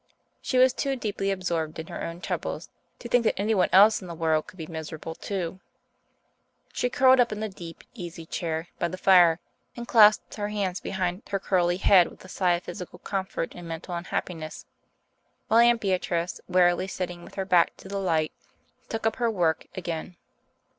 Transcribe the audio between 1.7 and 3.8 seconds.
in her own troubles to think that anyone